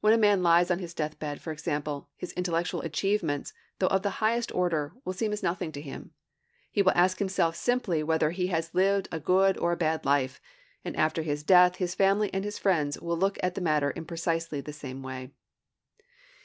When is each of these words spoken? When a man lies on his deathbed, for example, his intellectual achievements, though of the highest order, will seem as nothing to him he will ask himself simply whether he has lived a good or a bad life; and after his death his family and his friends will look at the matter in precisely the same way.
When 0.00 0.12
a 0.12 0.18
man 0.18 0.42
lies 0.42 0.68
on 0.68 0.80
his 0.80 0.94
deathbed, 0.94 1.40
for 1.40 1.52
example, 1.52 2.08
his 2.16 2.32
intellectual 2.32 2.80
achievements, 2.82 3.52
though 3.78 3.86
of 3.86 4.02
the 4.02 4.18
highest 4.18 4.52
order, 4.52 4.94
will 5.04 5.12
seem 5.12 5.32
as 5.32 5.44
nothing 5.44 5.70
to 5.70 5.80
him 5.80 6.10
he 6.72 6.82
will 6.82 6.90
ask 6.96 7.20
himself 7.20 7.54
simply 7.54 8.02
whether 8.02 8.32
he 8.32 8.48
has 8.48 8.74
lived 8.74 9.06
a 9.12 9.20
good 9.20 9.56
or 9.56 9.70
a 9.70 9.76
bad 9.76 10.04
life; 10.04 10.40
and 10.84 10.96
after 10.96 11.22
his 11.22 11.44
death 11.44 11.76
his 11.76 11.94
family 11.94 12.34
and 12.34 12.42
his 12.44 12.58
friends 12.58 13.00
will 13.00 13.16
look 13.16 13.38
at 13.44 13.54
the 13.54 13.60
matter 13.60 13.90
in 13.92 14.06
precisely 14.06 14.60
the 14.60 14.72
same 14.72 15.04
way. 15.04 15.30